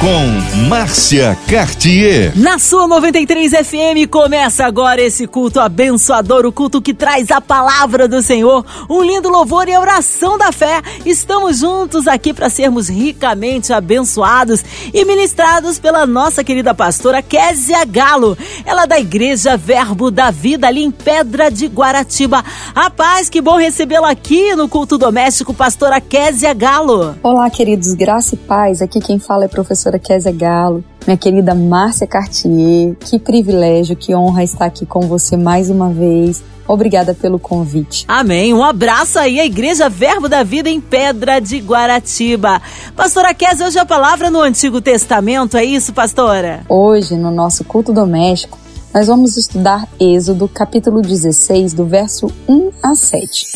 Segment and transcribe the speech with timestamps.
[0.00, 2.32] com Márcia Cartier.
[2.36, 8.06] Na sua 93 FM começa agora esse culto abençoador, o culto que traz a palavra
[8.06, 10.82] do Senhor, um lindo louvor e a oração da fé.
[11.04, 14.62] Estamos juntos aqui para sermos ricamente abençoados
[14.92, 18.36] e ministrados pela nossa querida pastora Késia Galo.
[18.64, 22.44] Ela é da Igreja Verbo da Vida ali em Pedra de Guaratiba.
[22.74, 27.16] A paz, que bom recebê-la aqui no culto doméstico, pastora Késia Galo.
[27.22, 28.82] Olá, queridos, graça e paz.
[28.82, 32.96] Aqui quem fala é professor professora Kézia Galo, minha querida Márcia Cartier.
[33.00, 36.42] Que privilégio, que honra estar aqui com você mais uma vez.
[36.66, 38.04] Obrigada pelo convite.
[38.08, 38.52] Amém.
[38.52, 42.60] Um abraço aí à Igreja Verbo da Vida em Pedra de Guaratiba.
[42.96, 46.62] Pastora Kézia, hoje a palavra no Antigo Testamento, é isso, pastora?
[46.68, 48.58] Hoje, no nosso culto doméstico,
[48.92, 53.46] nós vamos estudar Êxodo, capítulo 16, do verso 1 a 7.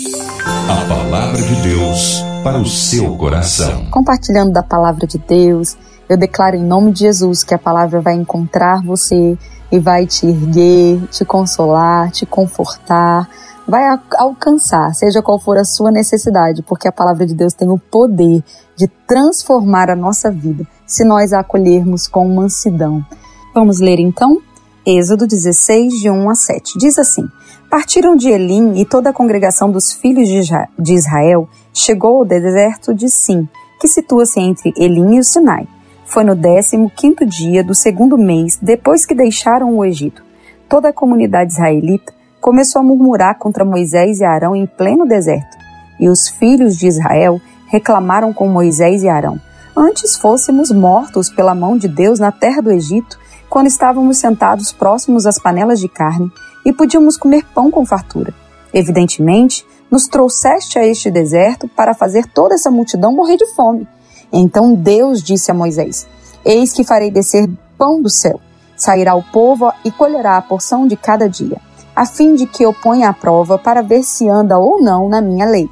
[0.44, 3.86] A palavra de Deus para o seu coração.
[3.90, 5.76] Compartilhando da palavra de Deus,
[6.10, 9.38] eu declaro em nome de Jesus que a palavra vai encontrar você
[9.70, 13.30] e vai te erguer, te consolar, te confortar,
[13.64, 17.78] vai alcançar, seja qual for a sua necessidade, porque a palavra de Deus tem o
[17.78, 18.42] poder
[18.76, 23.06] de transformar a nossa vida se nós a acolhermos com mansidão.
[23.54, 24.42] Vamos ler então?
[24.84, 26.76] Êxodo 16, de 1 a 7.
[26.76, 27.22] Diz assim:
[27.70, 33.08] Partiram de Elim e toda a congregação dos filhos de Israel chegou ao deserto de
[33.08, 33.48] Sim,
[33.80, 35.68] que situa-se entre Elim e o Sinai.
[36.10, 40.24] Foi no 15 dia do segundo mês depois que deixaram o Egito.
[40.68, 45.56] Toda a comunidade israelita começou a murmurar contra Moisés e Arão em pleno deserto.
[46.00, 49.40] E os filhos de Israel reclamaram com Moisés e Arão:
[49.76, 53.16] Antes fôssemos mortos pela mão de Deus na terra do Egito,
[53.48, 56.28] quando estávamos sentados próximos às panelas de carne
[56.66, 58.34] e podíamos comer pão com fartura.
[58.74, 63.86] Evidentemente, nos trouxeste a este deserto para fazer toda essa multidão morrer de fome.
[64.32, 66.06] Então Deus disse a Moisés:
[66.44, 68.40] Eis que farei descer pão do céu.
[68.76, 71.60] Sairá o povo e colherá a porção de cada dia,
[71.94, 75.20] a fim de que eu ponha à prova para ver se anda ou não na
[75.20, 75.68] minha lei.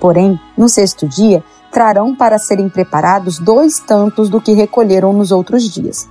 [0.00, 1.42] Porém, no sexto dia,
[1.72, 6.06] trarão para serem preparados dois tantos do que recolheram nos outros dias.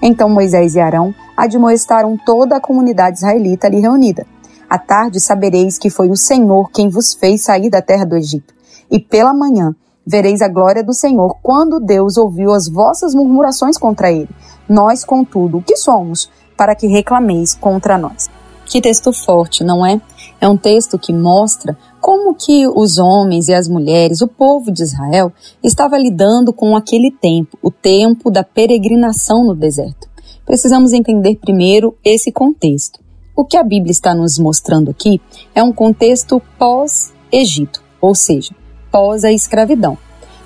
[0.00, 4.26] Então Moisés e Arão admoestaram toda a comunidade israelita ali reunida.
[4.68, 8.54] À tarde sabereis que foi o Senhor quem vos fez sair da terra do Egito.
[8.90, 9.74] E pela manhã
[10.08, 14.30] vereis a glória do Senhor, quando Deus ouviu as vossas murmurações contra ele.
[14.66, 18.30] Nós, contudo, o que somos, para que reclameis contra nós?
[18.64, 20.00] Que texto forte, não é?
[20.40, 24.82] É um texto que mostra como que os homens e as mulheres, o povo de
[24.82, 25.30] Israel,
[25.62, 30.08] estava lidando com aquele tempo, o tempo da peregrinação no deserto.
[30.46, 32.98] Precisamos entender primeiro esse contexto.
[33.36, 35.20] O que a Bíblia está nos mostrando aqui
[35.54, 38.54] é um contexto pós-Egito, ou seja,
[38.90, 39.96] pós a escravidão.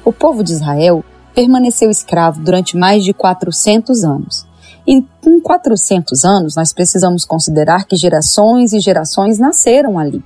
[0.05, 1.05] O povo de Israel
[1.35, 4.47] permaneceu escravo durante mais de 400 anos.
[4.87, 10.23] E com 400 anos, nós precisamos considerar que gerações e gerações nasceram ali.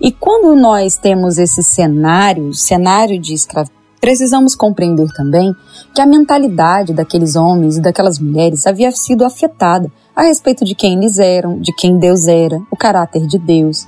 [0.00, 5.52] E quando nós temos esse cenário, cenário de escravidão, precisamos compreender também
[5.94, 10.98] que a mentalidade daqueles homens e daquelas mulheres havia sido afetada a respeito de quem
[10.98, 13.86] eles eram, de quem Deus era, o caráter de Deus.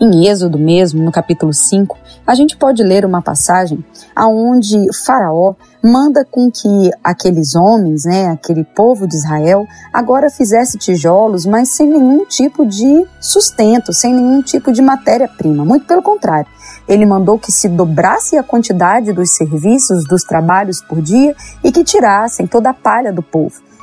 [0.00, 3.84] Em Êxodo mesmo, no capítulo 5, a gente pode ler uma passagem
[4.14, 11.44] aonde Faraó manda com que aqueles homens, né, aquele povo de Israel, agora fizesse tijolos,
[11.44, 15.64] mas sem nenhum tipo de sustento, sem nenhum tipo de matéria-prima.
[15.64, 16.46] Muito pelo contrário,
[16.86, 21.34] ele mandou que se dobrasse a quantidade dos serviços, dos trabalhos por dia
[21.64, 23.73] e que tirassem toda a palha do povo.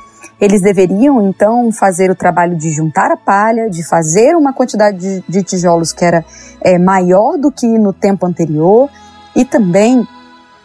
[0.42, 5.42] Eles deveriam então fazer o trabalho de juntar a palha, de fazer uma quantidade de,
[5.44, 6.24] tijolos que era
[6.60, 8.90] é, maior do que no tempo anterior
[9.36, 10.04] e também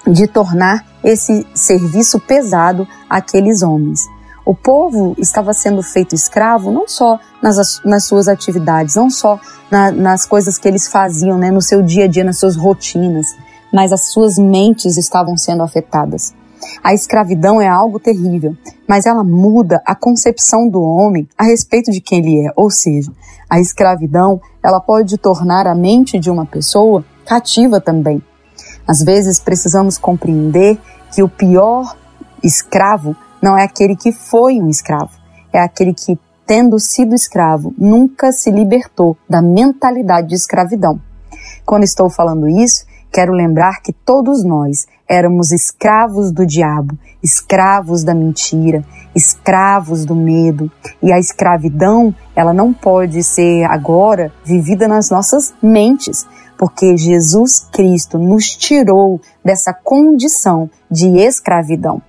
[0.08, 4.00] de tornar esse serviço pesado àqueles homens.
[4.44, 9.92] O povo estava sendo feito escravo não só nas, nas suas atividades, não só na,
[9.92, 13.28] nas coisas que eles faziam né, no seu dia a dia, nas suas rotinas,
[13.72, 16.34] mas as suas mentes estavam sendo afetadas.
[16.84, 18.56] A escravidão é algo terrível,
[18.88, 22.52] mas ela muda a concepção do homem a respeito de quem ele é.
[22.56, 23.12] Ou seja,
[23.50, 28.22] a escravidão ela pode tornar a mente de uma pessoa cativa também.
[28.88, 30.80] Às vezes precisamos compreender
[31.14, 31.96] que o pior
[32.44, 35.12] escravo não é aquele que foi um escravo,
[35.54, 41.00] é aquele que, tendo sido escravo, nunca se libertou da mentalidade de escravidão.
[41.66, 48.14] Quando estou falando isso, Quero lembrar que todos nós éramos escravos do diabo, escravos da
[48.14, 48.84] mentira,
[49.16, 50.70] escravos do medo.
[51.02, 56.26] E a escravidão, ela não pode ser agora vivida nas nossas mentes,
[56.58, 62.02] porque Jesus Cristo nos tirou dessa condição de escravidão.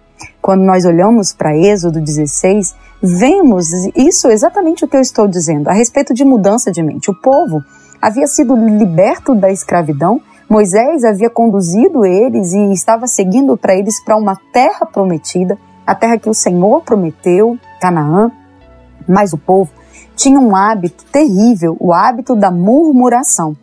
[0.42, 5.72] Quando nós olhamos para Êxodo 16, vemos isso exatamente o que eu estou dizendo a
[5.72, 7.10] respeito de mudança de mente.
[7.10, 7.62] O povo
[8.00, 14.16] havia sido liberto da escravidão, Moisés havia conduzido eles e estava seguindo para eles para
[14.16, 18.32] uma terra prometida, a terra que o Senhor prometeu, Canaã.
[19.06, 19.70] Mas o povo
[20.16, 23.54] tinha um hábito terrível, o hábito da murmuração,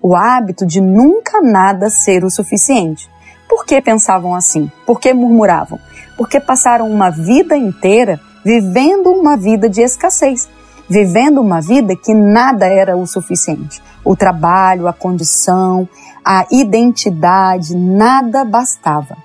[0.00, 3.10] o hábito de nunca nada ser o suficiente.
[3.46, 4.70] Por que pensavam assim?
[4.86, 5.78] Por que murmuravam?
[6.16, 10.48] Porque passaram uma vida inteira vivendo uma vida de escassez
[10.90, 13.80] vivendo uma vida que nada era o suficiente.
[14.04, 15.88] O trabalho, a condição,
[16.24, 19.16] a identidade, nada bastava.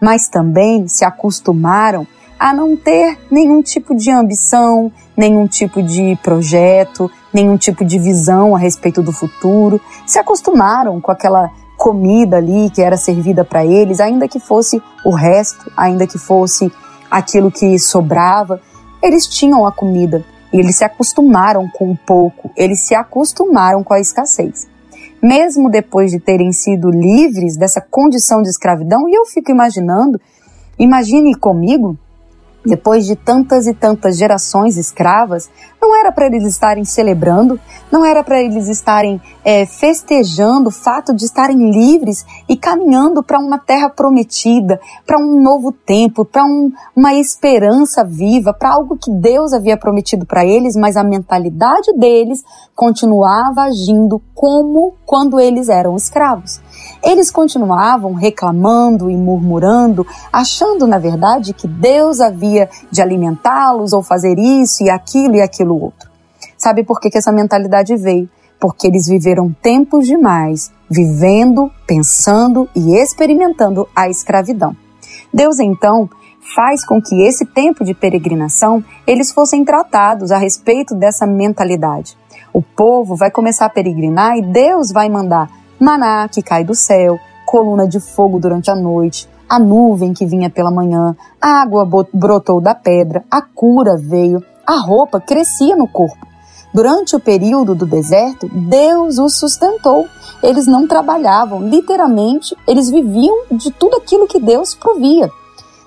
[0.00, 2.04] Mas também se acostumaram
[2.36, 8.56] a não ter nenhum tipo de ambição, nenhum tipo de projeto, nenhum tipo de visão
[8.56, 9.80] a respeito do futuro.
[10.04, 15.10] Se acostumaram com aquela comida ali que era servida para eles, ainda que fosse o
[15.10, 16.72] resto, ainda que fosse
[17.08, 18.60] aquilo que sobrava,
[19.00, 23.94] eles tinham a comida, e eles se acostumaram com o pouco, eles se acostumaram com
[23.94, 24.68] a escassez.
[25.22, 30.20] Mesmo depois de terem sido livres dessa condição de escravidão, e eu fico imaginando,
[30.78, 31.96] imagine comigo
[32.64, 35.50] depois de tantas e tantas gerações escravas,
[35.80, 37.58] não era para eles estarem celebrando,
[37.90, 43.38] não era para eles estarem é, festejando o fato de estarem livres e caminhando para
[43.38, 49.10] uma terra prometida, para um novo tempo, para um, uma esperança viva, para algo que
[49.10, 52.44] Deus havia prometido para eles, mas a mentalidade deles
[52.76, 56.60] continuava agindo como quando eles eram escravos.
[57.02, 64.38] Eles continuavam reclamando e murmurando, achando, na verdade, que Deus havia de alimentá-los ou fazer
[64.38, 66.10] isso e aquilo e aquilo outro.
[66.56, 68.28] Sabe por que, que essa mentalidade veio?
[68.60, 74.76] Porque eles viveram tempos demais vivendo, pensando e experimentando a escravidão.
[75.32, 76.08] Deus então
[76.54, 82.16] faz com que esse tempo de peregrinação eles fossem tratados a respeito dessa mentalidade.
[82.52, 85.48] O povo vai começar a peregrinar e Deus vai mandar
[85.82, 90.48] maná que cai do céu, coluna de fogo durante a noite, a nuvem que vinha
[90.48, 96.26] pela manhã, a água brotou da pedra, a cura veio, a roupa crescia no corpo.
[96.72, 100.06] Durante o período do deserto, Deus os sustentou.
[100.42, 105.28] Eles não trabalhavam, literalmente, eles viviam de tudo aquilo que Deus provia.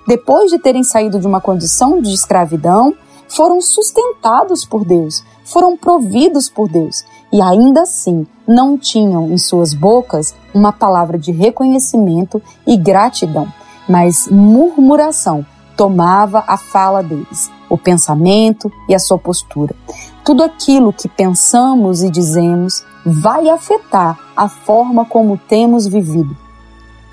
[0.08, 2.94] Depois de terem saído de uma condição de escravidão,
[3.28, 9.74] foram sustentados por Deus, foram providos por Deus e ainda assim não tinham em suas
[9.74, 13.48] bocas uma palavra de reconhecimento e gratidão,
[13.88, 15.46] mas murmuração
[15.76, 19.76] tomava a fala deles, o pensamento e a sua postura.
[20.24, 26.36] Tudo aquilo que pensamos e dizemos vai afetar a forma como temos vivido.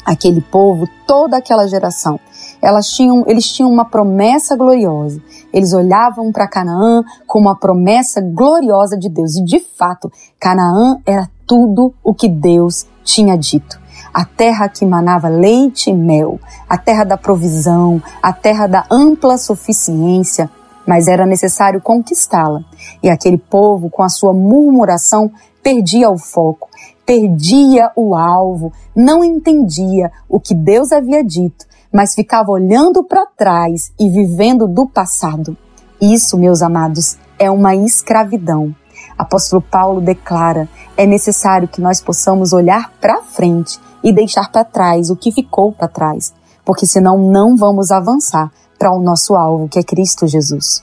[0.05, 2.19] Aquele povo, toda aquela geração,
[2.63, 5.21] elas tinham, eles tinham uma promessa gloriosa.
[5.53, 9.37] Eles olhavam para Canaã como uma promessa gloriosa de Deus.
[9.37, 13.83] E de fato, Canaã era tudo o que Deus tinha dito.
[14.15, 16.39] A terra que manava leite e mel,
[16.69, 20.49] a terra da provisão, a terra da ampla suficiência,
[20.87, 22.61] mas era necessário conquistá-la.
[23.03, 25.33] E aquele povo, com a sua murmuração,
[25.63, 26.69] perdia o foco,
[27.05, 33.93] perdia o alvo, não entendia o que Deus havia dito mas ficava olhando para trás
[33.99, 35.57] e vivendo do passado.
[36.01, 38.75] Isso, meus amados, é uma escravidão.
[39.19, 45.11] Apóstolo Paulo declara: é necessário que nós possamos olhar para frente e deixar para trás
[45.11, 46.33] o que ficou para trás,
[46.65, 50.83] porque senão não vamos avançar para o nosso alvo, que é Cristo Jesus.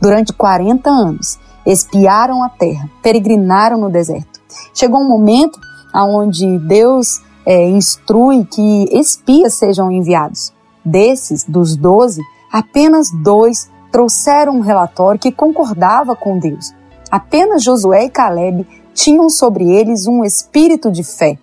[0.00, 4.40] Durante 40 anos, espiaram a terra, peregrinaram no deserto.
[4.72, 5.58] Chegou um momento
[5.94, 10.52] onde Deus é, instrui que espias sejam enviados.
[10.84, 12.20] Desses, dos doze,
[12.52, 16.72] apenas dois trouxeram um relatório que concordava com Deus.
[17.10, 21.38] Apenas Josué e Caleb tinham sobre eles um espírito de fé.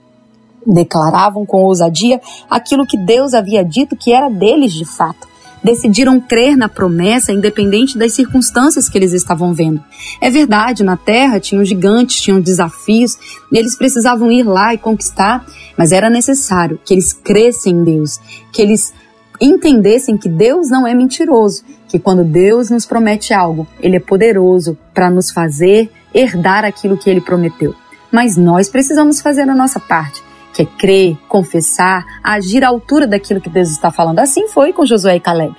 [0.65, 5.30] Declaravam com ousadia aquilo que Deus havia dito que era deles de fato
[5.63, 9.83] decidiram crer na promessa independente das circunstâncias que eles estavam vendo.
[10.19, 13.17] É verdade, na terra tinham gigantes, tinham desafios,
[13.51, 15.45] e eles precisavam ir lá e conquistar,
[15.77, 18.19] mas era necessário que eles crescem em Deus,
[18.51, 18.93] que eles
[19.39, 24.77] entendessem que Deus não é mentiroso, que quando Deus nos promete algo, Ele é poderoso
[24.93, 27.73] para nos fazer herdar aquilo que Ele prometeu.
[28.11, 30.21] Mas nós precisamos fazer a nossa parte
[30.53, 34.19] que é crer, confessar, agir à altura daquilo que Deus está falando.
[34.19, 35.55] Assim foi com Josué e Caleb.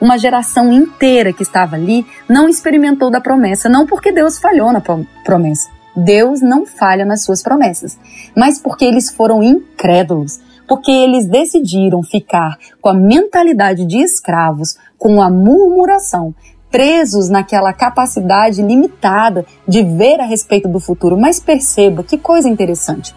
[0.00, 4.82] Uma geração inteira que estava ali não experimentou da promessa, não porque Deus falhou na
[5.24, 5.68] promessa.
[5.96, 7.98] Deus não falha nas suas promessas,
[8.36, 15.22] mas porque eles foram incrédulos, porque eles decidiram ficar com a mentalidade de escravos, com
[15.22, 16.34] a murmuração,
[16.68, 21.16] presos naquela capacidade limitada de ver a respeito do futuro.
[21.16, 23.14] Mas perceba que coisa interessante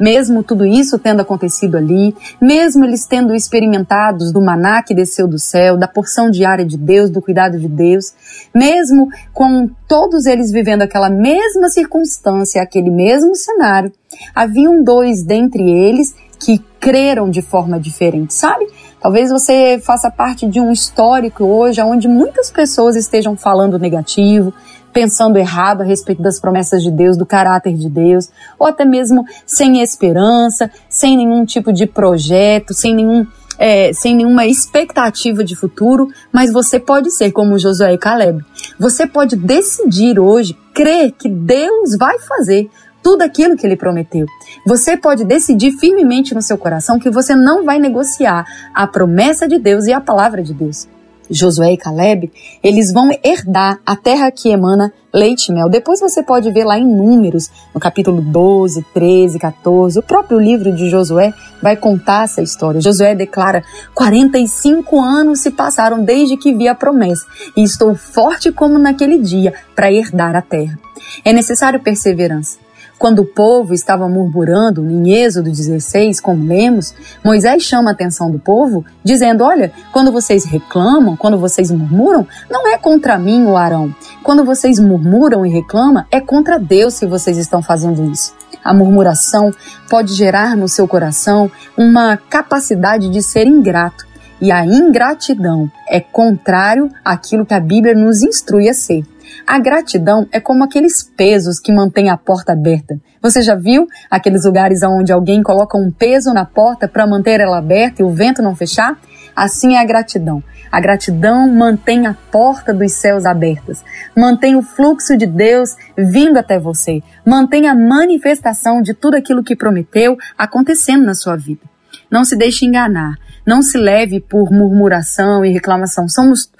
[0.00, 5.38] mesmo tudo isso tendo acontecido ali, mesmo eles tendo experimentado do maná que desceu do
[5.38, 8.14] céu, da porção diária de Deus, do cuidado de Deus,
[8.54, 13.92] mesmo com todos eles vivendo aquela mesma circunstância, aquele mesmo cenário,
[14.34, 18.66] haviam dois dentre eles que creram de forma diferente, sabe?
[19.00, 24.52] Talvez você faça parte de um histórico hoje onde muitas pessoas estejam falando negativo,
[24.92, 29.24] pensando errado a respeito das promessas de Deus, do caráter de Deus, ou até mesmo
[29.46, 33.26] sem esperança, sem nenhum tipo de projeto, sem nenhum
[33.58, 38.42] é, sem nenhuma expectativa de futuro, mas você pode ser como Josué e Caleb.
[38.78, 42.70] Você pode decidir hoje crer que Deus vai fazer
[43.02, 44.24] tudo aquilo que ele prometeu.
[44.66, 49.58] Você pode decidir firmemente no seu coração que você não vai negociar a promessa de
[49.58, 50.88] Deus e a palavra de Deus.
[51.30, 52.30] Josué e Caleb,
[52.62, 55.68] eles vão herdar a terra que emana leite e mel.
[55.68, 59.98] Depois você pode ver lá em Números, no capítulo 12, 13, 14.
[59.98, 61.32] O próprio livro de Josué
[61.62, 62.80] vai contar essa história.
[62.80, 63.62] Josué declara:
[63.94, 67.24] 45 anos se passaram desde que vi a promessa,
[67.56, 70.78] e estou forte como naquele dia para herdar a terra.
[71.24, 72.58] É necessário perseverança.
[73.00, 78.38] Quando o povo estava murmurando em Êxodo 16, como lemos, Moisés chama a atenção do
[78.38, 83.94] povo, dizendo: Olha, quando vocês reclamam, quando vocês murmuram, não é contra mim, o Arão.
[84.22, 88.34] Quando vocês murmuram e reclamam, é contra Deus se vocês estão fazendo isso.
[88.62, 89.50] A murmuração
[89.88, 94.04] pode gerar no seu coração uma capacidade de ser ingrato.
[94.42, 99.06] E a ingratidão é contrário àquilo que a Bíblia nos instrui a ser.
[99.46, 103.00] A gratidão é como aqueles pesos que mantêm a porta aberta.
[103.22, 107.58] Você já viu aqueles lugares onde alguém coloca um peso na porta para manter ela
[107.58, 108.98] aberta e o vento não fechar?
[109.34, 110.42] Assim é a gratidão.
[110.70, 113.82] A gratidão mantém a porta dos céus abertas,
[114.16, 119.56] mantém o fluxo de Deus vindo até você, mantém a manifestação de tudo aquilo que
[119.56, 121.62] prometeu acontecendo na sua vida.
[122.08, 126.08] Não se deixe enganar, não se leve por murmuração e reclamação.
[126.08, 126.50] Somos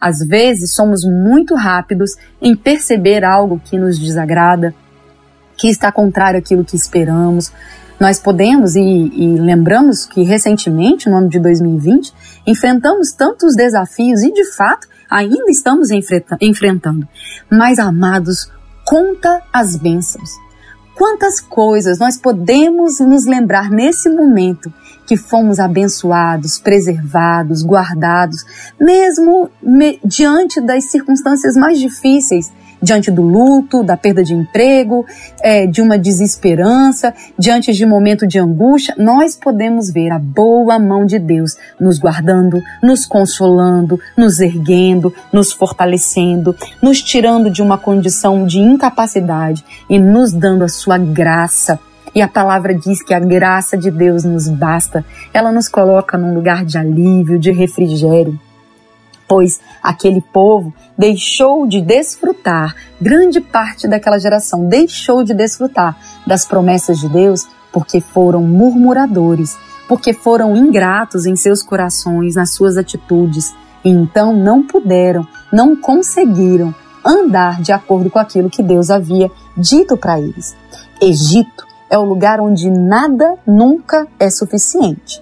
[0.00, 4.74] às vezes somos muito rápidos em perceber algo que nos desagrada,
[5.56, 7.52] que está contrário àquilo que esperamos.
[8.00, 12.14] Nós podemos, e, e lembramos que recentemente, no ano de 2020,
[12.46, 17.06] enfrentamos tantos desafios e, de fato, ainda estamos enfrentando.
[17.50, 18.50] Mas, amados,
[18.86, 20.30] conta as bênçãos.
[20.94, 24.72] Quantas coisas nós podemos nos lembrar nesse momento
[25.10, 28.44] que fomos abençoados, preservados, guardados,
[28.78, 35.04] mesmo me, diante das circunstâncias mais difíceis, diante do luto, da perda de emprego,
[35.42, 40.78] é, de uma desesperança, diante de um momento de angústia, nós podemos ver a boa
[40.78, 47.76] mão de Deus nos guardando, nos consolando, nos erguendo, nos fortalecendo, nos tirando de uma
[47.76, 51.80] condição de incapacidade e nos dando a sua graça
[52.14, 55.04] e a palavra diz que a graça de Deus nos basta.
[55.32, 58.38] Ela nos coloca num lugar de alívio, de refrigério.
[59.28, 66.98] Pois aquele povo deixou de desfrutar, grande parte daquela geração deixou de desfrutar das promessas
[66.98, 73.88] de Deus porque foram murmuradores, porque foram ingratos em seus corações, nas suas atitudes, e
[73.88, 76.74] então não puderam, não conseguiram
[77.04, 80.56] andar de acordo com aquilo que Deus havia dito para eles.
[81.00, 85.20] Egito é o lugar onde nada nunca é suficiente.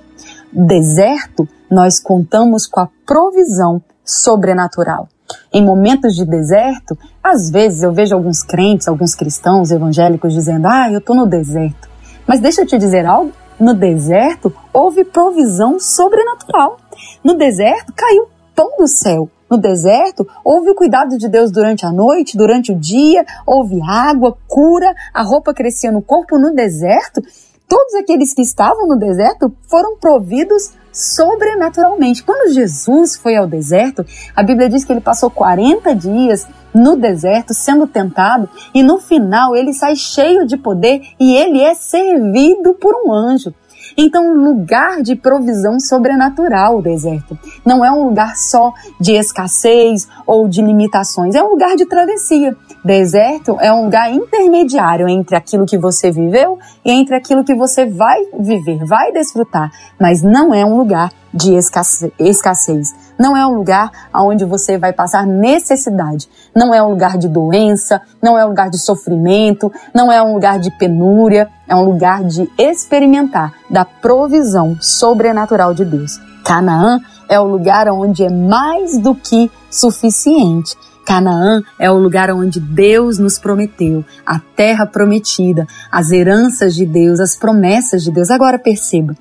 [0.53, 5.09] Deserto, nós contamos com a provisão sobrenatural.
[5.53, 10.91] Em momentos de deserto, às vezes eu vejo alguns crentes, alguns cristãos evangélicos dizendo: Ah,
[10.91, 11.89] eu estou no deserto.
[12.27, 16.79] Mas deixa eu te dizer algo: no deserto houve provisão sobrenatural.
[17.23, 19.29] No deserto caiu pão do céu.
[19.50, 24.37] No deserto, houve o cuidado de Deus durante a noite, durante o dia, houve água,
[24.47, 26.38] cura, a roupa crescia no corpo.
[26.38, 27.23] No deserto,
[27.67, 32.23] todos aqueles que estavam no deserto foram providos sobrenaturalmente.
[32.23, 37.55] Quando Jesus foi ao deserto, a Bíblia diz que ele passou 40 dias no deserto
[37.55, 42.95] sendo tentado e no final ele sai cheio de poder e ele é servido por
[42.95, 43.55] um anjo.
[44.00, 47.37] Então, um lugar de provisão sobrenatural o deserto.
[47.67, 52.57] Não é um lugar só de escassez ou de limitações, é um lugar de travessia.
[52.85, 57.87] Deserto é um lugar intermediário entre aquilo que você viveu e entre aquilo que você
[57.87, 59.69] vai viver, vai desfrutar,
[60.00, 62.95] mas não é um lugar de escassez.
[63.19, 66.29] Não é um lugar onde você vai passar necessidade.
[66.55, 70.35] Não é um lugar de doença, não é um lugar de sofrimento, não é um
[70.35, 71.49] lugar de penúria.
[71.69, 76.19] É um lugar de experimentar da provisão sobrenatural de Deus.
[76.43, 80.75] Canaã é o lugar onde é mais do que suficiente.
[81.05, 87.19] Canaã é o lugar onde Deus nos prometeu, a terra prometida, as heranças de Deus,
[87.19, 88.31] as promessas de Deus.
[88.31, 89.15] Agora perceba,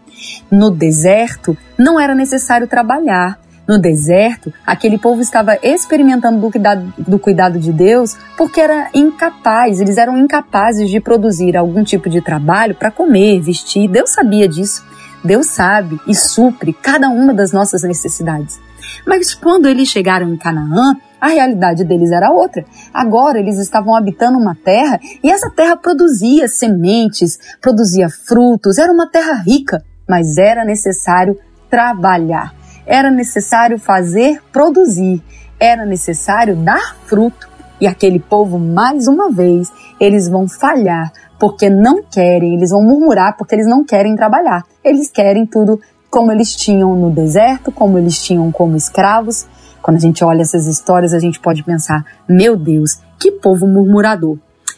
[0.50, 3.40] no deserto não era necessário trabalhar.
[3.68, 9.82] No deserto, aquele povo estava experimentando do cuidado, do cuidado de Deus porque era incapaz,
[9.82, 13.90] eles eram incapazes de produzir algum tipo de trabalho para comer, vestir.
[13.90, 14.86] Deus sabia disso.
[15.22, 18.58] Deus sabe e supre cada uma das nossas necessidades.
[19.06, 22.64] Mas quando eles chegaram em Canaã, a realidade deles era outra.
[22.94, 29.10] Agora eles estavam habitando uma terra e essa terra produzia sementes, produzia frutos, era uma
[29.10, 31.38] terra rica, mas era necessário
[31.70, 32.54] trabalhar,
[32.86, 35.22] era necessário fazer produzir,
[35.60, 37.48] era necessário dar fruto.
[37.80, 43.38] E aquele povo, mais uma vez, eles vão falhar porque não querem, eles vão murmurar
[43.38, 44.64] porque eles não querem trabalhar.
[44.84, 49.46] Eles querem tudo como eles tinham no deserto, como eles tinham como escravos.
[49.82, 54.38] Quando a gente olha essas histórias, a gente pode pensar: meu Deus, que povo murmurador.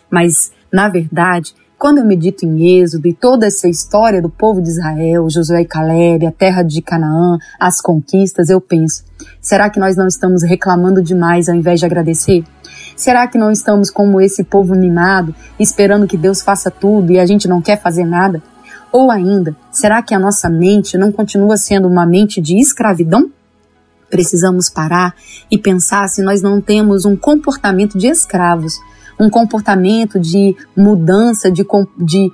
[0.10, 4.68] Mas, na verdade, quando eu medito em Êxodo e toda essa história do povo de
[4.68, 9.06] Israel, Josué e Caleb, a terra de Canaã, as conquistas, eu penso:
[9.42, 12.44] será que nós não estamos reclamando demais ao invés de agradecer?
[12.98, 17.26] Será que não estamos como esse povo mimado, esperando que Deus faça tudo e a
[17.26, 18.44] gente não quer fazer nada?
[18.92, 23.32] Ou ainda, será que a nossa mente não continua sendo uma mente de escravidão?
[24.10, 25.16] Precisamos parar
[25.50, 28.74] e pensar se nós não temos um comportamento de escravos,
[29.20, 31.66] um comportamento de mudança, de,
[31.98, 32.32] de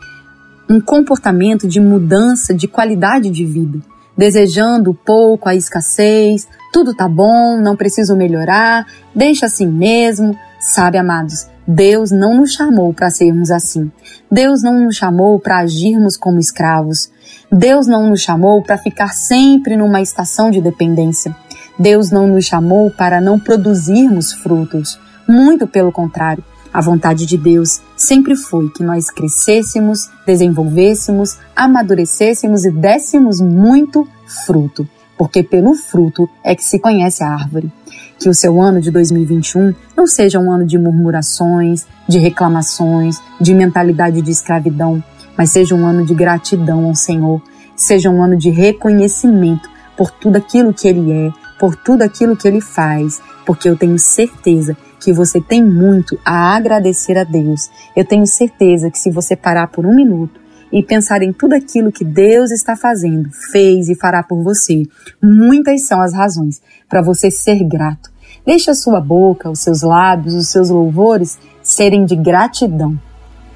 [0.69, 3.79] um comportamento de mudança de qualidade de vida,
[4.17, 10.37] desejando pouco, a escassez, tudo tá bom, não preciso melhorar, deixa assim mesmo.
[10.59, 13.91] Sabe, amados, Deus não nos chamou para sermos assim.
[14.31, 17.11] Deus não nos chamou para agirmos como escravos.
[17.51, 21.35] Deus não nos chamou para ficar sempre numa estação de dependência.
[21.77, 24.99] Deus não nos chamou para não produzirmos frutos.
[25.27, 26.43] Muito pelo contrário.
[26.75, 34.05] A vontade de Deus sempre foi que nós crescêssemos, desenvolvêssemos, amadurecêssemos e dessemos muito
[34.45, 34.85] fruto,
[35.17, 37.71] porque pelo fruto é que se conhece a árvore.
[38.19, 43.53] Que o seu ano de 2021 não seja um ano de murmurações, de reclamações, de
[43.53, 45.01] mentalidade de escravidão,
[45.37, 47.41] mas seja um ano de gratidão ao Senhor,
[47.73, 52.45] seja um ano de reconhecimento por tudo aquilo que Ele é, por tudo aquilo que
[52.45, 57.69] Ele faz, porque eu tenho certeza que você tem muito a agradecer a Deus.
[57.95, 60.39] Eu tenho certeza que se você parar por um minuto
[60.71, 64.83] e pensar em tudo aquilo que Deus está fazendo, fez e fará por você,
[65.21, 68.09] muitas são as razões para você ser grato.
[68.45, 72.99] Deixe a sua boca, os seus lábios, os seus louvores serem de gratidão.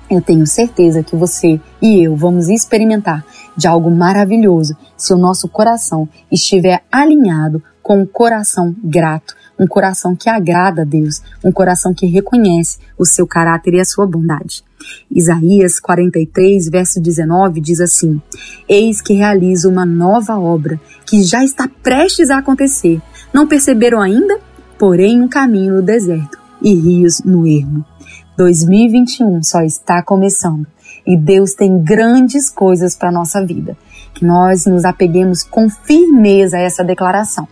[0.10, 3.24] Eu tenho certeza que você e eu vamos experimentar
[3.56, 10.16] de algo maravilhoso se o nosso coração estiver alinhado com um coração grato, um coração
[10.16, 14.64] que agrada a Deus, um coração que reconhece o seu caráter e a sua bondade.
[15.12, 18.22] Isaías 43, verso 19 diz assim:
[18.68, 23.02] Eis que realizo uma nova obra que já está prestes a acontecer.
[23.34, 24.40] Não perceberam ainda?
[24.78, 27.84] Porém, um caminho no deserto e rios no ermo.
[28.38, 30.66] 2021 só está começando
[31.06, 33.78] e Deus tem grandes coisas para nossa vida.
[34.14, 37.48] Que nós nos apeguemos com firmeza a essa declaração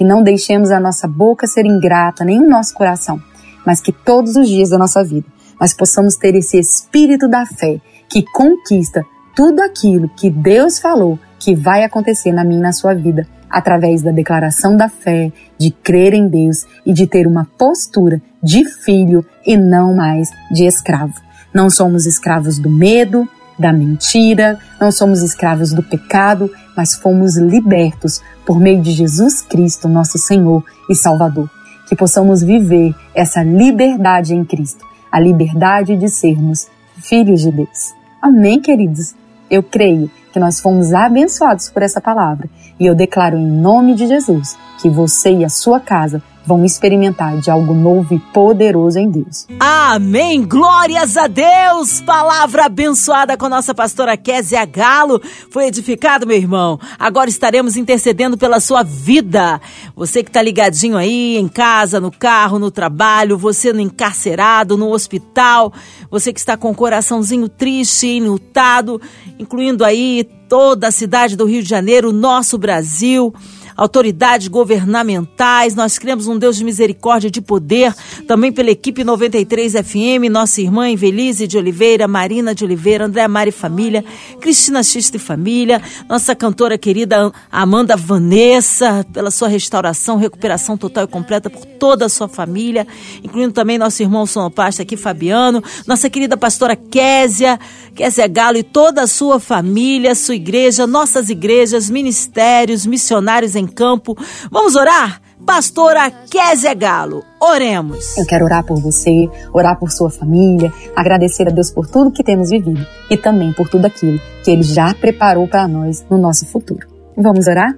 [0.00, 3.20] que não deixemos a nossa boca ser ingrata, nem o nosso coração,
[3.66, 5.26] mas que todos os dias da nossa vida
[5.60, 9.04] nós possamos ter esse espírito da fé que conquista
[9.36, 14.00] tudo aquilo que Deus falou que vai acontecer na minha e na sua vida, através
[14.00, 19.22] da declaração da fé, de crer em Deus e de ter uma postura de filho
[19.46, 21.12] e não mais de escravo.
[21.52, 28.20] Não somos escravos do medo, da mentira, não somos escravos do pecado, mas fomos libertos
[28.44, 31.48] por meio de Jesus Cristo, nosso Senhor e Salvador.
[31.88, 37.94] Que possamos viver essa liberdade em Cristo, a liberdade de sermos filhos de Deus.
[38.22, 39.14] Amém, queridos?
[39.50, 44.06] Eu creio que nós fomos abençoados por essa palavra e eu declaro em nome de
[44.06, 49.08] Jesus que você e a sua casa vão experimentar de algo novo e poderoso em
[49.08, 49.46] Deus.
[49.60, 50.42] Amém!
[50.44, 52.00] Glórias a Deus!
[52.00, 55.22] Palavra abençoada com a nossa pastora Kézia Galo.
[55.48, 56.76] Foi edificado, meu irmão.
[56.98, 59.60] Agora estaremos intercedendo pela sua vida.
[59.94, 64.90] Você que está ligadinho aí em casa, no carro, no trabalho, você no encarcerado, no
[64.90, 65.72] hospital,
[66.10, 69.00] você que está com o coraçãozinho triste, enlutado,
[69.38, 73.32] incluindo aí toda a cidade do Rio de Janeiro, nosso Brasil
[73.76, 75.74] autoridades governamentais.
[75.74, 77.94] Nós cremos um Deus de misericórdia e de poder,
[78.26, 83.52] também pela equipe 93 FM, nossa irmã Evelise de Oliveira, Marina de Oliveira, André Mari
[83.52, 84.04] Família,
[84.40, 91.08] Cristina Xista e Família, nossa cantora querida Amanda Vanessa, pela sua restauração, recuperação total e
[91.08, 92.86] completa por toda a sua família,
[93.22, 97.58] incluindo também nosso irmão sonopasta aqui, Fabiano, nossa querida pastora Késia,
[97.94, 104.16] Késia Galo e toda a sua família, sua igreja, nossas igrejas, ministérios, missionários em campo.
[104.50, 105.20] Vamos orar?
[105.44, 108.16] Pastora Kézia Galo, oremos.
[108.18, 112.22] Eu quero orar por você, orar por sua família, agradecer a Deus por tudo que
[112.22, 116.46] temos vivido e também por tudo aquilo que Ele já preparou para nós no nosso
[116.46, 116.86] futuro.
[117.16, 117.74] Vamos orar?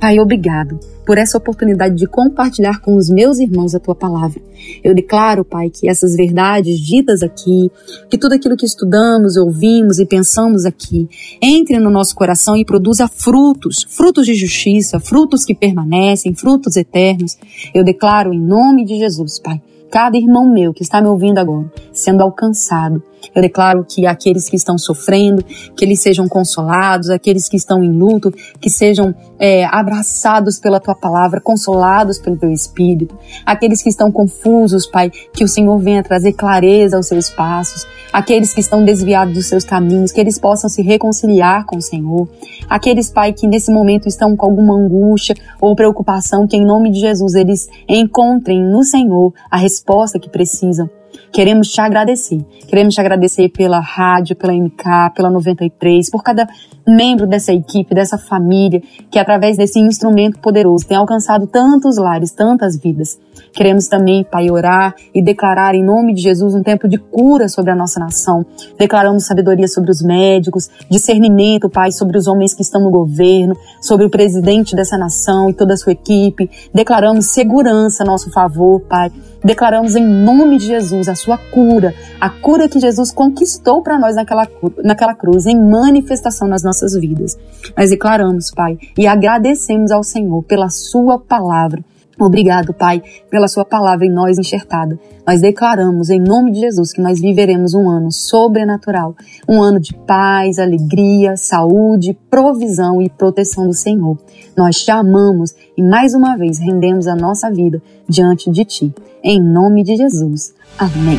[0.00, 4.42] Pai, obrigado por essa oportunidade de compartilhar com os meus irmãos a tua palavra.
[4.84, 7.70] Eu declaro, Pai, que essas verdades ditas aqui,
[8.10, 11.08] que tudo aquilo que estudamos, ouvimos e pensamos aqui,
[11.40, 17.38] entre no nosso coração e produza frutos, frutos de justiça, frutos que permanecem, frutos eternos.
[17.72, 21.72] Eu declaro em nome de Jesus, Pai, cada irmão meu que está me ouvindo agora,
[21.92, 23.02] sendo alcançado
[23.34, 25.42] eu declaro que aqueles que estão sofrendo,
[25.76, 30.94] que eles sejam consolados, aqueles que estão em luto, que sejam é, abraçados pela tua
[30.94, 33.16] palavra, consolados pelo teu espírito.
[33.44, 37.86] Aqueles que estão confusos, Pai, que o Senhor venha trazer clareza aos seus passos.
[38.12, 42.28] Aqueles que estão desviados dos seus caminhos, que eles possam se reconciliar com o Senhor.
[42.68, 47.00] Aqueles, Pai, que nesse momento estão com alguma angústia ou preocupação, que em nome de
[47.00, 50.88] Jesus eles encontrem no Senhor a resposta que precisam.
[51.32, 52.44] Queremos te agradecer.
[52.68, 56.48] Queremos te agradecer pela rádio, pela MK, pela 93, por cada
[56.86, 62.78] membro dessa equipe, dessa família, que através desse instrumento poderoso tem alcançado tantos lares, tantas
[62.78, 63.18] vidas.
[63.56, 67.70] Queremos também, Pai, orar e declarar em nome de Jesus um tempo de cura sobre
[67.70, 68.44] a nossa nação.
[68.78, 74.04] Declaramos sabedoria sobre os médicos, discernimento, Pai, sobre os homens que estão no governo, sobre
[74.04, 76.50] o presidente dessa nação e toda a sua equipe.
[76.74, 79.10] Declaramos segurança a nosso favor, Pai.
[79.42, 84.16] Declaramos em nome de Jesus a sua cura, a cura que Jesus conquistou para nós
[84.16, 84.46] naquela,
[84.84, 87.38] naquela cruz, em manifestação nas nossas vidas.
[87.74, 91.82] Nós declaramos, Pai, e agradecemos ao Senhor pela sua palavra
[92.18, 94.98] Obrigado, Pai, pela Sua palavra em nós enxertada.
[95.26, 99.14] Nós declaramos em nome de Jesus que nós viveremos um ano sobrenatural,
[99.46, 104.16] um ano de paz, alegria, saúde, provisão e proteção do Senhor.
[104.56, 108.94] Nós te amamos e mais uma vez rendemos a nossa vida diante de Ti.
[109.22, 110.54] Em nome de Jesus.
[110.78, 111.18] Amém.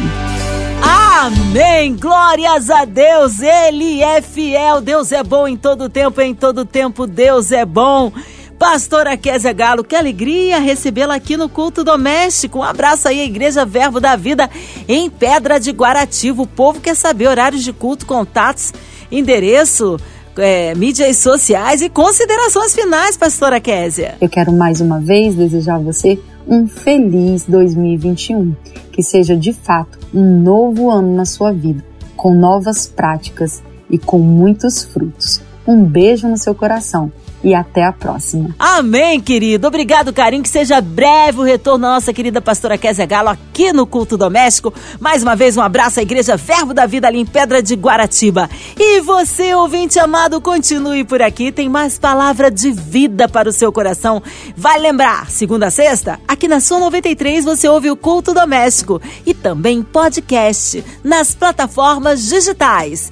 [0.81, 1.95] Amém!
[1.95, 3.39] Glórias a Deus!
[3.41, 8.12] Ele é fiel, Deus é bom em todo tempo, em todo tempo Deus é bom.
[8.58, 12.60] Pastora Kézia Galo, que alegria recebê-la aqui no culto doméstico.
[12.60, 14.50] Um abraço aí à Igreja Verbo da Vida
[14.88, 16.41] em Pedra de Guarativo.
[16.43, 18.74] O povo quer saber horários de culto, contatos,
[19.12, 20.00] endereço,
[20.38, 24.15] é, mídias sociais e considerações finais, Pastora Kézia.
[24.20, 28.56] Eu quero mais uma vez desejar a você um feliz 2021.
[28.91, 34.17] Que seja de fato um novo ano na sua vida, com novas práticas e com
[34.17, 35.41] muitos frutos.
[35.67, 37.12] Um beijo no seu coração
[37.43, 38.50] e até a próxima.
[38.58, 39.67] Amém, querido.
[39.67, 40.43] Obrigado, carinho.
[40.43, 44.73] Que seja breve o retorno da nossa querida pastora Kézia Galo aqui no Culto Doméstico.
[45.00, 48.50] Mais uma vez, um abraço à Igreja Verbo da Vida ali em Pedra de Guaratiba.
[48.78, 51.52] E você, ouvinte amado, continue por aqui.
[51.52, 54.21] Tem mais palavra de vida para o seu coração.
[54.56, 59.34] Vai lembrar, segunda a sexta, aqui na Sua 93 você ouve o Culto Doméstico e
[59.34, 63.12] também podcast nas plataformas digitais